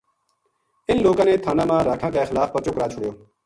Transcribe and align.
اِنھ 0.87 1.03
لوکاں 1.05 1.25
نے 1.27 1.33
تھا 1.43 1.51
نہ 1.57 1.63
ما 1.69 1.77
راکھاں 1.87 2.11
کے 2.13 2.21
خلاف 2.29 2.47
پرچو 2.53 2.71
کرا 2.75 2.87
چھُڑیو 2.93 3.11